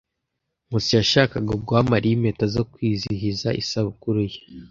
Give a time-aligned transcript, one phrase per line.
[0.67, 4.39] Nkusi yashakaga guha Mariya impeta zo kwizihiza isabukuru ye.